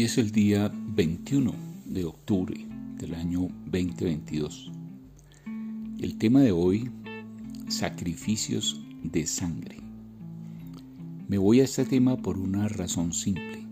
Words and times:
Hoy 0.00 0.06
es 0.06 0.16
el 0.16 0.30
día 0.30 0.72
21 0.72 1.52
de 1.84 2.06
octubre 2.06 2.66
del 2.96 3.14
año 3.14 3.48
2022. 3.66 4.72
El 5.98 6.16
tema 6.16 6.40
de 6.40 6.52
hoy, 6.52 6.90
sacrificios 7.68 8.80
de 9.02 9.26
sangre. 9.26 9.76
Me 11.28 11.36
voy 11.36 11.60
a 11.60 11.64
este 11.64 11.84
tema 11.84 12.16
por 12.16 12.38
una 12.38 12.66
razón 12.66 13.12
simple. 13.12 13.66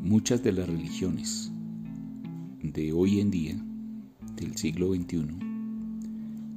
Muchas 0.00 0.44
de 0.44 0.52
las 0.52 0.68
religiones 0.68 1.50
de 2.62 2.92
hoy 2.92 3.18
en 3.18 3.32
día, 3.32 3.56
del 4.36 4.56
siglo 4.56 4.94
XXI, 4.94 5.26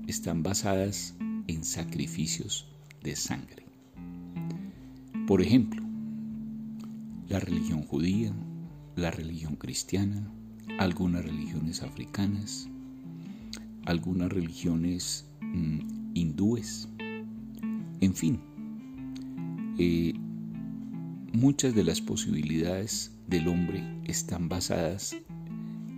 están 0.06 0.44
basadas 0.44 1.16
en 1.48 1.64
sacrificios 1.64 2.68
de 3.02 3.16
sangre. 3.16 3.66
Por 5.26 5.42
ejemplo, 5.42 5.87
la 7.30 7.40
religión 7.40 7.82
judía, 7.84 8.34
la 8.96 9.12
religión 9.12 9.56
cristiana, 9.56 10.32
algunas 10.80 11.26
religiones 11.26 11.84
africanas, 11.84 12.70
algunas 13.86 14.32
religiones 14.32 15.26
mm, 15.42 15.80
hindúes, 16.14 16.88
en 18.00 18.14
fin, 18.14 18.40
eh, 19.78 20.14
muchas 21.34 21.76
de 21.76 21.84
las 21.84 22.00
posibilidades 22.00 23.12
del 23.28 23.50
hombre 23.50 23.84
están 24.06 24.48
basadas 24.48 25.16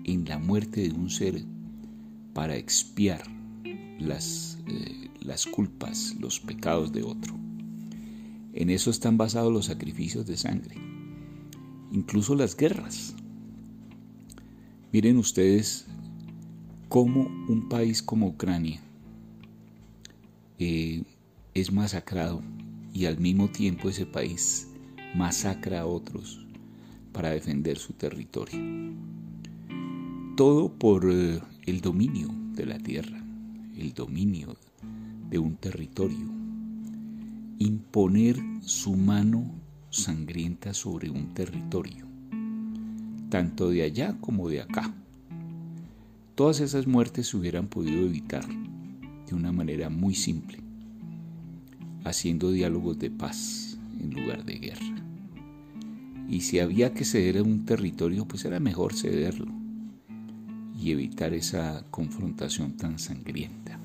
en 0.05 0.25
la 0.25 0.39
muerte 0.39 0.81
de 0.81 0.91
un 0.91 1.11
ser 1.11 1.43
para 2.33 2.55
expiar 2.55 3.21
las, 3.99 4.57
eh, 4.67 5.09
las 5.21 5.45
culpas, 5.45 6.15
los 6.19 6.39
pecados 6.39 6.91
de 6.91 7.03
otro. 7.03 7.37
En 8.53 8.71
eso 8.71 8.89
están 8.89 9.17
basados 9.17 9.53
los 9.53 9.65
sacrificios 9.65 10.25
de 10.25 10.35
sangre 10.35 10.88
incluso 11.91 12.35
las 12.35 12.55
guerras. 12.55 13.15
Miren 14.91 15.17
ustedes 15.17 15.85
cómo 16.87 17.21
un 17.47 17.69
país 17.69 18.01
como 18.01 18.27
Ucrania 18.27 18.81
eh, 20.57 21.03
es 21.53 21.71
masacrado 21.71 22.41
y 22.93 23.05
al 23.05 23.19
mismo 23.19 23.49
tiempo 23.49 23.89
ese 23.89 24.05
país 24.05 24.67
masacra 25.15 25.81
a 25.81 25.85
otros 25.85 26.45
para 27.11 27.29
defender 27.29 27.77
su 27.77 27.93
territorio. 27.93 28.59
Todo 30.35 30.71
por 30.73 31.09
eh, 31.11 31.39
el 31.65 31.81
dominio 31.81 32.29
de 32.53 32.65
la 32.65 32.79
tierra, 32.79 33.23
el 33.77 33.93
dominio 33.93 34.57
de 35.29 35.39
un 35.39 35.55
territorio. 35.55 36.27
Imponer 37.59 38.37
su 38.61 38.95
mano 38.95 39.58
sangrienta 39.89 40.73
sobre 40.73 41.09
un 41.09 41.33
territorio, 41.33 42.05
tanto 43.29 43.69
de 43.69 43.83
allá 43.83 44.17
como 44.21 44.49
de 44.49 44.61
acá. 44.61 44.93
Todas 46.35 46.59
esas 46.59 46.87
muertes 46.87 47.27
se 47.27 47.37
hubieran 47.37 47.67
podido 47.67 48.05
evitar 48.05 48.45
de 49.27 49.35
una 49.35 49.51
manera 49.51 49.89
muy 49.89 50.15
simple, 50.15 50.59
haciendo 52.03 52.51
diálogos 52.51 52.99
de 52.99 53.11
paz 53.11 53.77
en 53.99 54.11
lugar 54.13 54.45
de 54.45 54.59
guerra. 54.59 54.95
Y 56.29 56.41
si 56.41 56.59
había 56.59 56.93
que 56.93 57.05
ceder 57.05 57.37
a 57.37 57.43
un 57.43 57.65
territorio, 57.65 58.27
pues 58.27 58.45
era 58.45 58.59
mejor 58.59 58.93
cederlo 58.93 59.51
y 60.79 60.91
evitar 60.91 61.33
esa 61.33 61.83
confrontación 61.91 62.77
tan 62.77 62.99
sangrienta. 62.99 63.79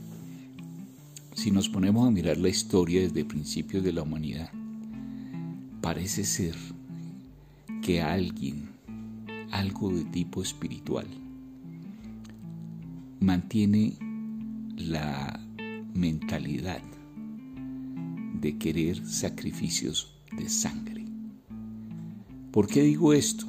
Si 1.35 1.51
nos 1.51 1.69
ponemos 1.69 2.07
a 2.07 2.11
mirar 2.11 2.39
la 2.39 2.49
historia 2.49 3.01
desde 3.01 3.25
principios 3.25 3.83
de 3.83 3.93
la 3.93 4.03
humanidad, 4.03 4.51
parece 5.85 6.25
ser 6.25 6.57
que 7.83 8.01
alguien, 8.01 8.71
algo 9.51 9.93
de 9.93 10.07
tipo 10.07 10.41
espiritual, 10.41 11.07
mantiene 13.21 13.93
la 14.79 15.39
mentalidad 15.93 16.81
de 18.41 18.57
querer 18.57 19.07
sacrificios 19.07 20.19
de 20.35 20.49
sangre. 20.49 21.05
¿Por 22.51 22.67
qué 22.67 22.81
digo 22.81 23.13
esto? 23.13 23.45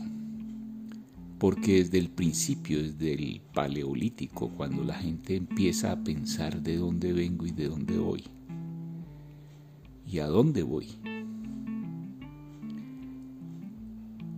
Porque 1.39 1.83
desde 1.83 1.99
el 1.99 2.09
principio, 2.09 2.83
desde 2.83 3.13
el 3.13 3.41
paleolítico, 3.53 4.49
cuando 4.49 4.83
la 4.83 4.95
gente 4.95 5.37
empieza 5.37 5.93
a 5.93 6.03
pensar 6.03 6.61
de 6.61 6.75
dónde 6.75 7.13
vengo 7.13 7.45
y 7.45 7.51
de 7.51 7.69
dónde 7.69 7.97
voy, 7.97 8.25
y 10.05 10.19
a 10.19 10.27
dónde 10.27 10.63
voy, 10.63 10.87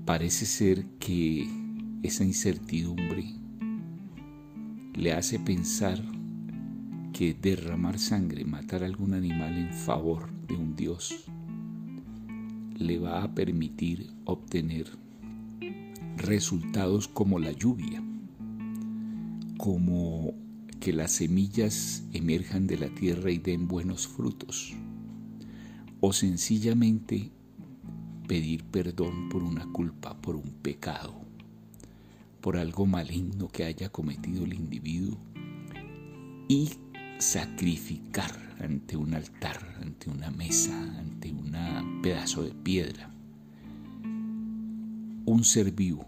Parece 0.08 0.46
ser 0.46 0.86
que 1.00 1.50
esa 2.02 2.24
incertidumbre 2.24 3.26
le 4.94 5.12
hace 5.12 5.38
pensar 5.38 6.02
que 7.12 7.34
derramar 7.34 8.00
sangre, 8.00 8.46
matar 8.46 8.86
algún 8.86 9.14
animal 9.14 9.58
en 9.58 9.74
favor 9.74 10.30
de 10.48 10.56
un 10.56 10.78
Dios, 10.78 11.26
le 12.78 13.00
va 13.00 13.22
a 13.22 13.36
permitir 13.36 14.10
obtener 14.24 14.88
resultados 16.16 17.10
como 17.10 17.38
la 17.38 17.52
lluvia, 17.52 18.02
como 19.58 20.34
que 20.80 20.94
las 20.94 21.12
semillas 21.12 22.06
emerjan 22.14 22.66
de 22.66 22.78
la 22.78 22.88
tierra 22.88 23.30
y 23.30 23.40
den 23.40 23.68
buenos 23.68 24.08
frutos, 24.08 24.74
o 26.00 26.14
sencillamente 26.14 27.34
pedir 28.28 28.64
perdón 28.66 29.30
por 29.30 29.44
una 29.44 29.66
culpa, 29.72 30.16
por 30.22 30.36
un 30.36 30.52
pecado, 30.62 31.16
por 32.42 32.58
algo 32.58 32.86
maligno 32.86 33.48
que 33.48 33.64
haya 33.64 33.90
cometido 33.90 34.44
el 34.44 34.54
individuo 34.54 35.18
y 36.48 36.70
sacrificar 37.20 38.32
ante 38.60 38.98
un 38.98 39.14
altar, 39.14 39.78
ante 39.82 40.10
una 40.10 40.30
mesa, 40.30 41.00
ante 41.00 41.32
un 41.32 42.02
pedazo 42.02 42.44
de 42.44 42.54
piedra, 42.54 43.10
un 45.26 45.44
ser 45.44 45.72
vivo 45.72 46.06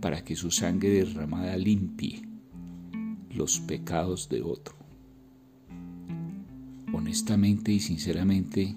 para 0.00 0.24
que 0.24 0.36
su 0.36 0.50
sangre 0.50 0.88
derramada 0.88 1.56
limpie 1.56 2.22
los 3.34 3.60
pecados 3.60 4.28
de 4.28 4.42
otro. 4.42 4.74
Honestamente 6.92 7.72
y 7.72 7.80
sinceramente, 7.80 8.74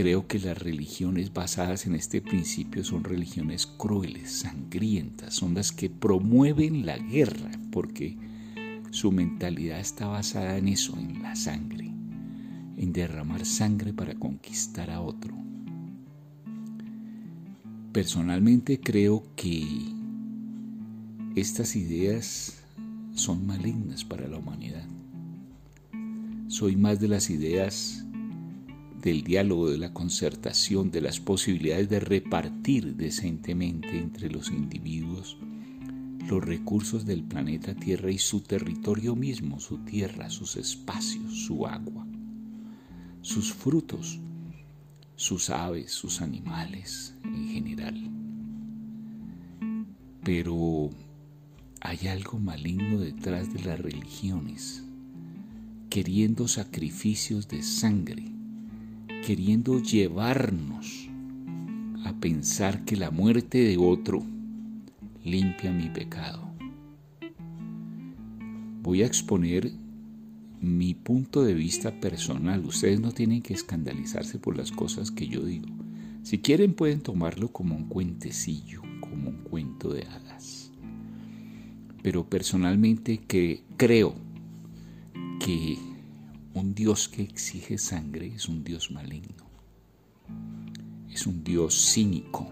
Creo 0.00 0.26
que 0.26 0.38
las 0.38 0.56
religiones 0.56 1.34
basadas 1.34 1.84
en 1.84 1.94
este 1.94 2.22
principio 2.22 2.82
son 2.84 3.04
religiones 3.04 3.66
crueles, 3.66 4.30
sangrientas, 4.32 5.34
son 5.34 5.52
las 5.52 5.72
que 5.72 5.90
promueven 5.90 6.86
la 6.86 6.96
guerra, 6.96 7.50
porque 7.70 8.16
su 8.92 9.12
mentalidad 9.12 9.78
está 9.78 10.06
basada 10.06 10.56
en 10.56 10.68
eso, 10.68 10.96
en 10.98 11.20
la 11.20 11.36
sangre, 11.36 11.92
en 12.78 12.94
derramar 12.94 13.44
sangre 13.44 13.92
para 13.92 14.14
conquistar 14.14 14.90
a 14.90 15.02
otro. 15.02 15.34
Personalmente 17.92 18.80
creo 18.80 19.22
que 19.36 19.66
estas 21.36 21.76
ideas 21.76 22.62
son 23.12 23.46
malignas 23.46 24.06
para 24.06 24.26
la 24.28 24.38
humanidad. 24.38 24.86
Soy 26.48 26.74
más 26.74 27.00
de 27.00 27.08
las 27.08 27.28
ideas 27.28 28.06
del 29.00 29.22
diálogo, 29.22 29.70
de 29.70 29.78
la 29.78 29.92
concertación, 29.92 30.90
de 30.90 31.00
las 31.00 31.20
posibilidades 31.20 31.88
de 31.88 32.00
repartir 32.00 32.96
decentemente 32.96 33.98
entre 33.98 34.30
los 34.30 34.50
individuos 34.50 35.36
los 36.30 36.44
recursos 36.44 37.06
del 37.06 37.24
planeta 37.24 37.74
Tierra 37.74 38.10
y 38.10 38.18
su 38.18 38.40
territorio 38.42 39.16
mismo, 39.16 39.58
su 39.58 39.78
tierra, 39.78 40.30
sus 40.30 40.56
espacios, 40.56 41.44
su 41.44 41.66
agua, 41.66 42.06
sus 43.20 43.52
frutos, 43.52 44.20
sus 45.16 45.50
aves, 45.50 45.90
sus 45.90 46.20
animales 46.20 47.16
en 47.24 47.48
general. 47.48 48.10
Pero 50.22 50.90
hay 51.80 52.06
algo 52.06 52.38
maligno 52.38 53.00
detrás 53.00 53.52
de 53.52 53.64
las 53.64 53.80
religiones, 53.80 54.84
queriendo 55.88 56.46
sacrificios 56.46 57.48
de 57.48 57.64
sangre 57.64 58.39
queriendo 59.24 59.80
llevarnos 59.80 61.08
a 62.04 62.12
pensar 62.14 62.84
que 62.84 62.96
la 62.96 63.10
muerte 63.10 63.58
de 63.58 63.76
otro 63.76 64.24
limpia 65.24 65.72
mi 65.72 65.90
pecado. 65.90 66.50
Voy 68.82 69.02
a 69.02 69.06
exponer 69.06 69.72
mi 70.60 70.94
punto 70.94 71.42
de 71.42 71.54
vista 71.54 72.00
personal. 72.00 72.64
Ustedes 72.64 73.00
no 73.00 73.12
tienen 73.12 73.42
que 73.42 73.54
escandalizarse 73.54 74.38
por 74.38 74.56
las 74.56 74.72
cosas 74.72 75.10
que 75.10 75.26
yo 75.26 75.44
digo. 75.44 75.68
Si 76.22 76.38
quieren 76.38 76.74
pueden 76.74 77.00
tomarlo 77.00 77.48
como 77.48 77.76
un 77.76 77.86
cuentecillo, 77.88 78.82
como 79.00 79.30
un 79.30 79.36
cuento 79.42 79.92
de 79.92 80.06
hadas. 80.06 80.70
Pero 82.02 82.24
personalmente 82.24 83.18
que 83.18 83.62
creo 83.76 84.14
que 85.44 85.78
un 86.52 86.74
Dios 86.74 87.08
que 87.08 87.22
exige 87.22 87.78
sangre 87.78 88.32
es 88.34 88.48
un 88.48 88.64
Dios 88.64 88.90
maligno. 88.90 89.44
Es 91.08 91.26
un 91.26 91.44
Dios 91.44 91.74
cínico, 91.74 92.48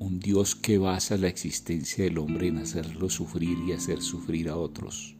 un 0.00 0.18
Dios 0.18 0.56
que 0.56 0.78
basa 0.78 1.16
la 1.16 1.28
existencia 1.28 2.04
del 2.04 2.18
hombre 2.18 2.48
en 2.48 2.58
hacerlo 2.58 3.08
sufrir 3.08 3.58
y 3.66 3.72
hacer 3.72 4.02
sufrir 4.02 4.48
a 4.48 4.56
otros. 4.56 5.14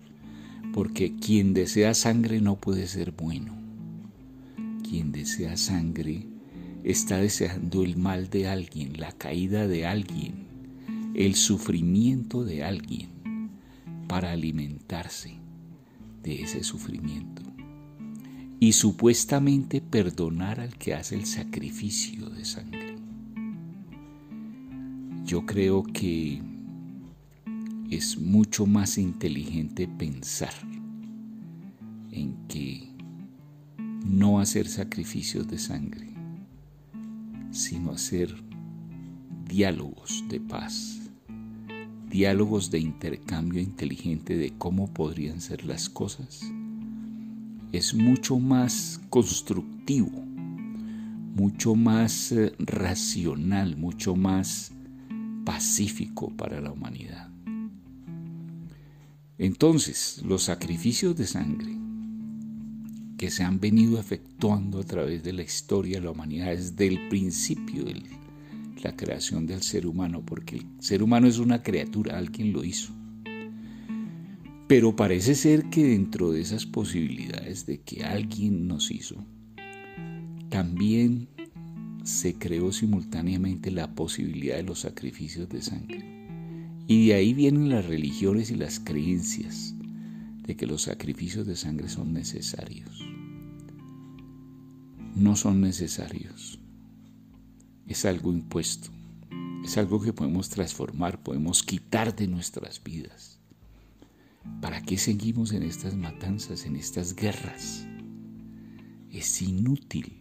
Porque 0.74 1.14
quien 1.16 1.54
desea 1.54 1.94
sangre 1.94 2.40
no 2.40 2.56
puede 2.56 2.88
ser 2.88 3.12
bueno. 3.12 3.56
Quien 4.82 5.12
desea 5.12 5.56
sangre 5.56 6.26
está 6.82 7.18
deseando 7.18 7.84
el 7.84 7.96
mal 7.96 8.28
de 8.28 8.48
alguien, 8.48 8.98
la 8.98 9.12
caída 9.12 9.68
de 9.68 9.86
alguien, 9.86 10.46
el 11.14 11.36
sufrimiento 11.36 12.44
de 12.44 12.64
alguien, 12.64 13.10
para 14.08 14.32
alimentarse 14.32 15.47
de 16.22 16.42
ese 16.42 16.62
sufrimiento. 16.62 17.42
Y 18.60 18.72
supuestamente 18.72 19.80
perdonar 19.80 20.60
al 20.60 20.76
que 20.76 20.94
hace 20.94 21.14
el 21.14 21.26
sacrificio 21.26 22.28
de 22.28 22.44
sangre. 22.44 22.96
Yo 25.24 25.46
creo 25.46 25.84
que 25.84 26.42
es 27.90 28.18
mucho 28.18 28.66
más 28.66 28.98
inteligente 28.98 29.88
pensar 29.88 30.54
en 32.10 32.34
que 32.48 32.88
no 34.04 34.40
hacer 34.40 34.68
sacrificios 34.68 35.46
de 35.48 35.58
sangre, 35.58 36.08
sino 37.50 37.92
hacer 37.92 38.34
diálogos 39.46 40.24
de 40.28 40.40
paz, 40.40 41.07
diálogos 42.10 42.70
de 42.70 42.78
intercambio 42.78 43.60
inteligente 43.60 44.36
de 44.36 44.52
cómo 44.56 44.92
podrían 44.92 45.40
ser 45.40 45.64
las 45.64 45.88
cosas, 45.88 46.40
es 47.72 47.94
mucho 47.94 48.38
más 48.38 49.00
constructivo, 49.10 50.10
mucho 50.10 51.74
más 51.74 52.32
eh, 52.32 52.52
racional, 52.58 53.76
mucho 53.76 54.16
más 54.16 54.72
pacífico 55.44 56.30
para 56.30 56.60
la 56.60 56.72
humanidad. 56.72 57.30
Entonces, 59.36 60.22
los 60.24 60.44
sacrificios 60.44 61.14
de 61.16 61.26
sangre 61.26 61.76
que 63.18 63.30
se 63.30 63.42
han 63.42 63.60
venido 63.60 63.98
efectuando 63.98 64.80
a 64.80 64.84
través 64.84 65.22
de 65.22 65.32
la 65.32 65.42
historia 65.42 65.98
de 65.98 66.04
la 66.04 66.12
humanidad 66.12 66.52
desde 66.52 66.86
el 66.86 67.08
principio 67.08 67.84
de 67.84 67.94
la 68.82 68.96
creación 68.96 69.46
del 69.46 69.62
ser 69.62 69.86
humano, 69.86 70.24
porque 70.24 70.56
el 70.56 70.66
ser 70.78 71.02
humano 71.02 71.26
es 71.26 71.38
una 71.38 71.62
criatura, 71.62 72.18
alguien 72.18 72.52
lo 72.52 72.64
hizo. 72.64 72.92
Pero 74.66 74.94
parece 74.96 75.34
ser 75.34 75.70
que 75.70 75.82
dentro 75.84 76.30
de 76.30 76.42
esas 76.42 76.66
posibilidades 76.66 77.64
de 77.64 77.80
que 77.80 78.04
alguien 78.04 78.68
nos 78.68 78.90
hizo, 78.90 79.24
también 80.50 81.28
se 82.04 82.34
creó 82.34 82.72
simultáneamente 82.72 83.70
la 83.70 83.94
posibilidad 83.94 84.56
de 84.56 84.62
los 84.62 84.80
sacrificios 84.80 85.48
de 85.48 85.62
sangre. 85.62 86.04
Y 86.86 87.08
de 87.08 87.14
ahí 87.14 87.34
vienen 87.34 87.68
las 87.68 87.86
religiones 87.86 88.50
y 88.50 88.56
las 88.56 88.80
creencias 88.80 89.74
de 90.46 90.56
que 90.56 90.66
los 90.66 90.82
sacrificios 90.82 91.46
de 91.46 91.56
sangre 91.56 91.88
son 91.88 92.14
necesarios. 92.14 93.06
No 95.14 95.36
son 95.36 95.60
necesarios. 95.60 96.58
Es 97.88 98.04
algo 98.04 98.32
impuesto. 98.32 98.90
Es 99.64 99.78
algo 99.78 100.00
que 100.00 100.12
podemos 100.12 100.50
transformar, 100.50 101.22
podemos 101.22 101.62
quitar 101.62 102.14
de 102.14 102.28
nuestras 102.28 102.82
vidas. 102.84 103.38
¿Para 104.60 104.82
qué 104.82 104.98
seguimos 104.98 105.52
en 105.52 105.62
estas 105.62 105.96
matanzas, 105.96 106.66
en 106.66 106.76
estas 106.76 107.16
guerras? 107.16 107.86
Es 109.10 109.40
inútil. 109.40 110.20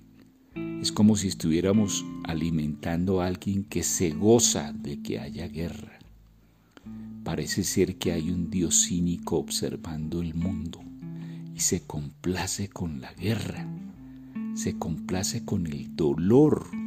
Es 0.81 0.93
como 0.93 1.17
si 1.17 1.27
estuviéramos 1.27 2.05
alimentando 2.23 3.21
a 3.21 3.27
alguien 3.27 3.65
que 3.65 3.83
se 3.83 4.11
goza 4.11 4.71
de 4.71 5.01
que 5.01 5.19
haya 5.19 5.47
guerra. 5.49 5.99
Parece 7.25 7.65
ser 7.65 7.97
que 7.97 8.13
hay 8.13 8.31
un 8.31 8.49
Dios 8.49 8.85
cínico 8.87 9.37
observando 9.37 10.21
el 10.21 10.33
mundo 10.33 10.81
y 11.53 11.59
se 11.59 11.81
complace 11.81 12.69
con 12.69 13.01
la 13.01 13.13
guerra, 13.13 13.67
se 14.55 14.77
complace 14.77 15.43
con 15.43 15.67
el 15.67 15.95
dolor 15.95 16.86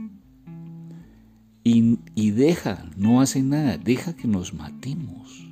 y, 2.15 2.31
deja, 2.31 2.85
no 2.97 3.21
hace 3.21 3.43
nada, 3.43 3.79
deja 3.79 4.15
que 4.15 4.29
nos 4.29 4.55
matemos. 4.55 5.47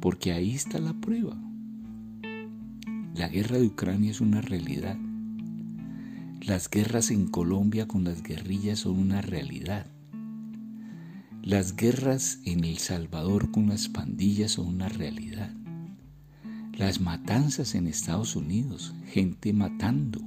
Porque 0.00 0.32
ahí 0.32 0.52
está 0.52 0.78
la 0.78 0.94
prueba. 0.94 1.36
La 3.14 3.28
guerra 3.28 3.58
de 3.58 3.66
Ucrania 3.66 4.10
es 4.10 4.20
una 4.20 4.40
realidad 4.40 4.96
las 6.46 6.70
guerras 6.70 7.10
en 7.10 7.26
Colombia 7.26 7.86
con 7.86 8.02
las 8.02 8.22
guerrillas 8.22 8.80
son 8.80 8.98
una 8.98 9.20
realidad. 9.20 9.86
Las 11.42 11.76
guerras 11.76 12.40
en 12.46 12.64
El 12.64 12.78
Salvador 12.78 13.50
con 13.50 13.68
las 13.68 13.88
pandillas 13.88 14.52
son 14.52 14.68
una 14.68 14.88
realidad. 14.88 15.54
Las 16.78 17.00
matanzas 17.02 17.74
en 17.74 17.86
Estados 17.86 18.36
Unidos, 18.36 18.94
gente 19.06 19.52
matando 19.52 20.22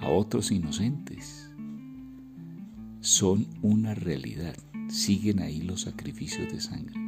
a 0.00 0.08
otros 0.08 0.50
inocentes, 0.50 1.41
son 3.02 3.46
una 3.60 3.94
realidad. 3.94 4.56
Siguen 4.88 5.40
ahí 5.40 5.60
los 5.60 5.82
sacrificios 5.82 6.50
de 6.50 6.62
sangre. 6.62 6.98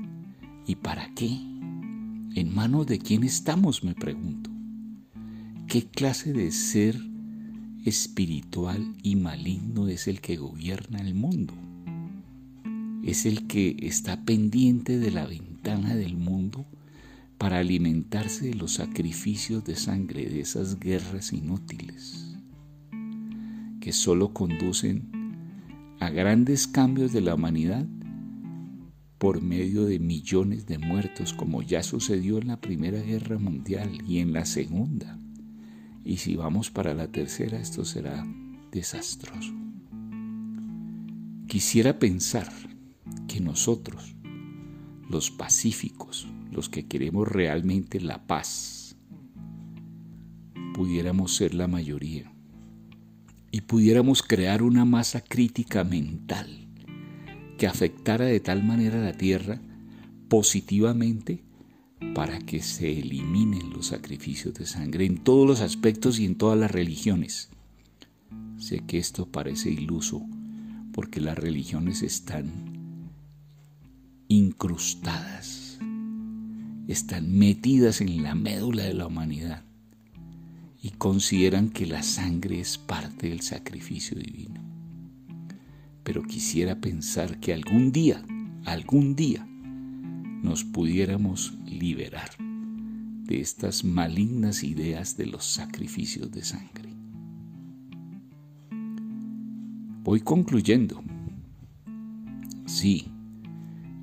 ¿Y 0.66 0.74
para 0.76 1.14
qué? 1.14 1.28
¿En 1.28 2.54
manos 2.54 2.86
de 2.86 2.98
quién 2.98 3.24
estamos? 3.24 3.82
Me 3.82 3.94
pregunto. 3.94 4.50
¿Qué 5.66 5.86
clase 5.86 6.34
de 6.34 6.52
ser 6.52 7.00
espiritual 7.84 8.94
y 9.02 9.16
maligno 9.16 9.88
es 9.88 10.08
el 10.08 10.20
que 10.20 10.36
gobierna 10.36 11.00
el 11.00 11.14
mundo. 11.14 11.54
Es 13.02 13.26
el 13.26 13.46
que 13.46 13.76
está 13.80 14.24
pendiente 14.24 14.98
de 14.98 15.10
la 15.10 15.26
ventana 15.26 15.94
del 15.94 16.16
mundo 16.16 16.64
para 17.36 17.58
alimentarse 17.58 18.46
de 18.46 18.54
los 18.54 18.74
sacrificios 18.74 19.64
de 19.64 19.76
sangre 19.76 20.26
de 20.26 20.40
esas 20.40 20.80
guerras 20.80 21.32
inútiles 21.32 22.36
que 23.80 23.92
solo 23.92 24.32
conducen 24.32 25.23
a 26.04 26.10
grandes 26.10 26.66
cambios 26.66 27.12
de 27.12 27.22
la 27.22 27.34
humanidad 27.34 27.86
por 29.18 29.40
medio 29.40 29.86
de 29.86 29.98
millones 29.98 30.66
de 30.66 30.78
muertos 30.78 31.32
como 31.32 31.62
ya 31.62 31.82
sucedió 31.82 32.38
en 32.38 32.48
la 32.48 32.60
Primera 32.60 33.00
Guerra 33.00 33.38
Mundial 33.38 33.90
y 34.06 34.18
en 34.18 34.34
la 34.34 34.44
Segunda 34.44 35.18
y 36.04 36.18
si 36.18 36.36
vamos 36.36 36.70
para 36.70 36.92
la 36.92 37.10
tercera, 37.10 37.58
esto 37.58 37.86
será 37.86 38.26
desastroso. 38.70 39.54
Quisiera 41.46 41.98
pensar 41.98 42.52
que 43.26 43.40
nosotros, 43.40 44.14
los 45.08 45.30
pacíficos, 45.30 46.28
los 46.52 46.68
que 46.68 46.86
queremos 46.86 47.26
realmente 47.26 48.00
la 48.00 48.26
paz, 48.26 48.96
pudiéramos 50.74 51.34
ser 51.34 51.54
la 51.54 51.68
mayoría 51.68 52.33
y 53.54 53.60
pudiéramos 53.60 54.24
crear 54.24 54.64
una 54.64 54.84
masa 54.84 55.20
crítica 55.20 55.84
mental 55.84 56.66
que 57.56 57.68
afectara 57.68 58.24
de 58.24 58.40
tal 58.40 58.64
manera 58.64 58.98
la 58.98 59.12
tierra 59.12 59.60
positivamente 60.28 61.44
para 62.16 62.40
que 62.40 62.60
se 62.60 62.98
eliminen 62.98 63.70
los 63.70 63.86
sacrificios 63.86 64.54
de 64.54 64.66
sangre 64.66 65.06
en 65.06 65.18
todos 65.18 65.46
los 65.46 65.60
aspectos 65.60 66.18
y 66.18 66.24
en 66.24 66.34
todas 66.34 66.58
las 66.58 66.72
religiones. 66.72 67.48
Sé 68.58 68.80
que 68.80 68.98
esto 68.98 69.26
parece 69.26 69.70
iluso 69.70 70.26
porque 70.92 71.20
las 71.20 71.38
religiones 71.38 72.02
están 72.02 72.50
incrustadas, 74.26 75.78
están 76.88 77.30
metidas 77.38 78.00
en 78.00 78.24
la 78.24 78.34
médula 78.34 78.82
de 78.82 78.94
la 78.94 79.06
humanidad 79.06 79.62
y 80.84 80.90
consideran 80.90 81.70
que 81.70 81.86
la 81.86 82.02
sangre 82.02 82.60
es 82.60 82.76
parte 82.76 83.30
del 83.30 83.40
sacrificio 83.40 84.18
divino. 84.18 84.60
Pero 86.02 86.22
quisiera 86.22 86.78
pensar 86.78 87.40
que 87.40 87.54
algún 87.54 87.90
día, 87.90 88.22
algún 88.66 89.16
día, 89.16 89.46
nos 90.42 90.62
pudiéramos 90.62 91.54
liberar 91.64 92.28
de 92.36 93.40
estas 93.40 93.82
malignas 93.82 94.62
ideas 94.62 95.16
de 95.16 95.24
los 95.24 95.46
sacrificios 95.46 96.30
de 96.30 96.44
sangre. 96.44 96.90
Voy 100.02 100.20
concluyendo. 100.20 101.02
Sí, 102.66 103.06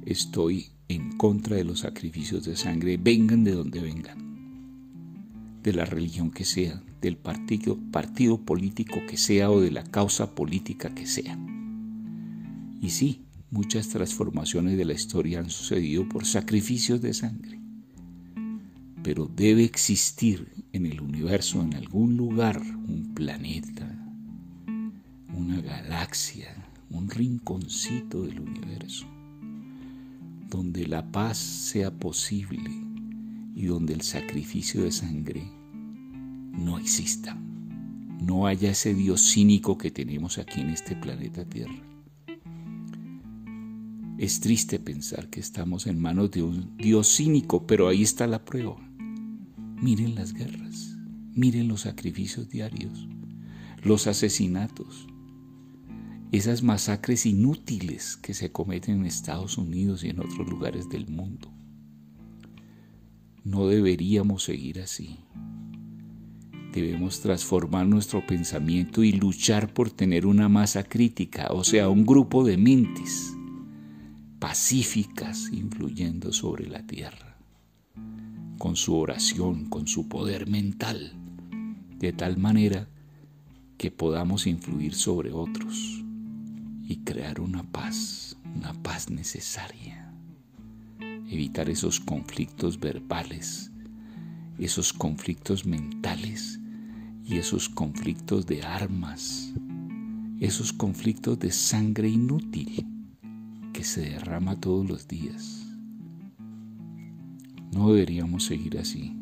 estoy 0.03 0.69
en 0.87 1.15
contra 1.17 1.57
de 1.57 1.63
los 1.63 1.81
sacrificios 1.81 2.43
de 2.43 2.55
sangre, 2.55 2.97
vengan 2.97 3.43
de 3.43 3.51
donde 3.51 3.81
vengan, 3.81 4.20
de 5.63 5.73
la 5.73 5.85
religión 5.85 6.31
que 6.31 6.45
sea, 6.45 6.81
del 7.01 7.17
partido, 7.17 7.77
partido 7.91 8.39
político 8.41 8.99
que 9.07 9.17
sea 9.17 9.49
o 9.51 9.61
de 9.61 9.71
la 9.71 9.83
causa 9.83 10.35
política 10.35 10.93
que 10.93 11.05
sea. 11.05 11.37
Y 12.81 12.89
sí, 12.89 13.21
Muchas 13.51 13.89
transformaciones 13.89 14.77
de 14.77 14.85
la 14.85 14.93
historia 14.93 15.39
han 15.39 15.49
sucedido 15.49 16.07
por 16.07 16.25
sacrificios 16.25 17.01
de 17.01 17.13
sangre. 17.13 17.59
Pero 19.03 19.25
debe 19.25 19.65
existir 19.65 20.53
en 20.71 20.85
el 20.85 21.01
universo, 21.01 21.61
en 21.61 21.73
algún 21.73 22.15
lugar, 22.15 22.61
un 22.61 23.11
planeta, 23.13 23.85
una 25.35 25.59
galaxia, 25.59 26.65
un 26.91 27.09
rinconcito 27.09 28.23
del 28.23 28.39
universo, 28.39 29.05
donde 30.49 30.87
la 30.87 31.11
paz 31.11 31.37
sea 31.37 31.91
posible 31.91 32.71
y 33.61 33.65
donde 33.67 33.93
el 33.93 34.01
sacrificio 34.01 34.83
de 34.83 34.91
sangre 34.91 35.43
no 36.51 36.79
exista. 36.79 37.39
No 38.19 38.47
haya 38.47 38.71
ese 38.71 38.95
Dios 38.95 39.21
cínico 39.21 39.77
que 39.77 39.91
tenemos 39.91 40.39
aquí 40.39 40.61
en 40.61 40.71
este 40.71 40.95
planeta 40.95 41.45
Tierra. 41.45 41.79
Es 44.17 44.39
triste 44.39 44.79
pensar 44.79 45.29
que 45.29 45.39
estamos 45.39 45.85
en 45.85 46.01
manos 46.01 46.31
de 46.31 46.41
un 46.41 46.75
Dios 46.75 47.07
cínico, 47.15 47.67
pero 47.67 47.87
ahí 47.87 48.01
está 48.01 48.25
la 48.25 48.43
prueba. 48.43 48.77
Miren 49.79 50.15
las 50.15 50.33
guerras, 50.33 50.97
miren 51.35 51.67
los 51.67 51.81
sacrificios 51.81 52.49
diarios, 52.49 53.07
los 53.83 54.07
asesinatos, 54.07 55.07
esas 56.31 56.63
masacres 56.63 57.27
inútiles 57.27 58.17
que 58.17 58.33
se 58.33 58.51
cometen 58.51 59.01
en 59.01 59.05
Estados 59.05 59.59
Unidos 59.59 60.03
y 60.03 60.09
en 60.09 60.19
otros 60.19 60.49
lugares 60.49 60.89
del 60.89 61.07
mundo. 61.07 61.60
No 63.43 63.67
deberíamos 63.67 64.43
seguir 64.43 64.81
así. 64.81 65.19
Debemos 66.73 67.19
transformar 67.19 67.87
nuestro 67.87 68.25
pensamiento 68.25 69.03
y 69.03 69.11
luchar 69.11 69.73
por 69.73 69.89
tener 69.89 70.25
una 70.25 70.47
masa 70.47 70.83
crítica, 70.83 71.47
o 71.51 71.63
sea, 71.63 71.89
un 71.89 72.05
grupo 72.05 72.43
de 72.45 72.57
mentes 72.57 73.35
pacíficas 74.39 75.49
influyendo 75.51 76.31
sobre 76.31 76.67
la 76.67 76.85
tierra, 76.85 77.37
con 78.57 78.75
su 78.75 78.95
oración, 78.95 79.69
con 79.69 79.87
su 79.87 80.07
poder 80.07 80.47
mental, 80.47 81.13
de 81.97 82.13
tal 82.13 82.37
manera 82.37 82.87
que 83.77 83.91
podamos 83.91 84.47
influir 84.47 84.93
sobre 84.93 85.31
otros 85.31 86.03
y 86.87 86.97
crear 87.03 87.41
una 87.41 87.63
paz, 87.63 88.37
una 88.55 88.73
paz 88.81 89.09
necesaria. 89.09 90.10
Evitar 91.31 91.69
esos 91.69 92.01
conflictos 92.01 92.77
verbales, 92.77 93.71
esos 94.59 94.91
conflictos 94.91 95.65
mentales 95.65 96.59
y 97.23 97.37
esos 97.37 97.69
conflictos 97.69 98.45
de 98.45 98.63
armas, 98.63 99.53
esos 100.41 100.73
conflictos 100.73 101.39
de 101.39 101.51
sangre 101.51 102.09
inútil 102.09 102.85
que 103.71 103.85
se 103.85 104.01
derrama 104.01 104.59
todos 104.59 104.85
los 104.85 105.07
días. 105.07 105.65
No 107.71 107.93
deberíamos 107.93 108.43
seguir 108.43 108.77
así. 108.77 109.15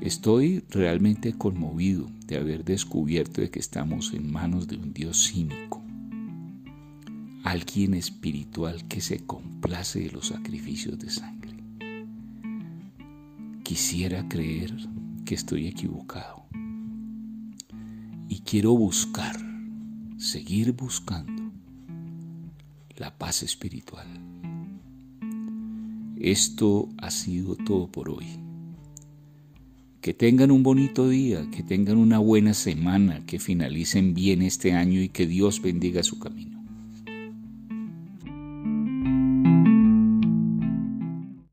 Estoy 0.00 0.62
realmente 0.70 1.32
conmovido 1.32 2.08
de 2.28 2.36
haber 2.36 2.64
descubierto 2.64 3.40
de 3.40 3.50
que 3.50 3.58
estamos 3.58 4.14
en 4.14 4.30
manos 4.30 4.68
de 4.68 4.76
un 4.76 4.92
Dios 4.92 5.30
cínico, 5.30 5.83
alguien 7.44 7.92
espiritual 7.92 8.88
que 8.88 9.02
se 9.02 9.26
complace 9.26 10.00
de 10.00 10.10
los 10.10 10.28
sacrificios 10.28 10.98
de 10.98 11.10
sangre. 11.10 11.52
Quisiera 13.62 14.26
creer 14.28 14.74
que 15.26 15.34
estoy 15.34 15.66
equivocado. 15.66 16.46
Y 18.30 18.40
quiero 18.40 18.72
buscar, 18.72 19.36
seguir 20.16 20.72
buscando 20.72 21.52
la 22.96 23.16
paz 23.16 23.42
espiritual. 23.42 24.06
Esto 26.18 26.88
ha 26.96 27.10
sido 27.10 27.56
todo 27.56 27.88
por 27.88 28.08
hoy. 28.08 28.26
Que 30.00 30.14
tengan 30.14 30.50
un 30.50 30.62
bonito 30.62 31.10
día, 31.10 31.46
que 31.50 31.62
tengan 31.62 31.98
una 31.98 32.18
buena 32.18 32.54
semana, 32.54 33.24
que 33.26 33.38
finalicen 33.38 34.14
bien 34.14 34.40
este 34.40 34.72
año 34.72 35.02
y 35.02 35.10
que 35.10 35.26
Dios 35.26 35.60
bendiga 35.60 36.02
su 36.02 36.18
camino. 36.18 36.53